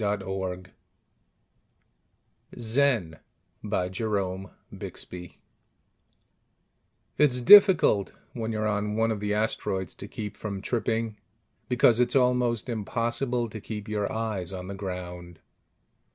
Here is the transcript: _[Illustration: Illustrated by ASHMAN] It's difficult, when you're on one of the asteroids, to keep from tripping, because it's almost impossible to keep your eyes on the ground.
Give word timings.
_[Illustration: 0.03 0.73
Illustrated 2.55 3.19
by 3.63 3.85
ASHMAN] 3.85 5.29
It's 7.19 7.39
difficult, 7.39 8.11
when 8.33 8.51
you're 8.51 8.65
on 8.67 8.95
one 8.95 9.11
of 9.11 9.19
the 9.19 9.35
asteroids, 9.35 9.93
to 9.93 10.07
keep 10.07 10.35
from 10.37 10.59
tripping, 10.63 11.19
because 11.69 11.99
it's 11.99 12.15
almost 12.15 12.67
impossible 12.67 13.47
to 13.49 13.61
keep 13.61 13.87
your 13.87 14.11
eyes 14.11 14.51
on 14.51 14.65
the 14.65 14.73
ground. 14.73 15.37